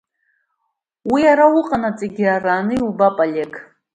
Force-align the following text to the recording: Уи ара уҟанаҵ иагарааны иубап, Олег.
Уи 1.11 1.21
ара 1.31 1.45
уҟанаҵ 1.57 1.99
иагарааны 2.07 2.73
иубап, 2.77 3.17
Олег. 3.23 3.53